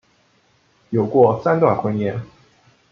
[0.89, 2.19] 有过三段婚姻。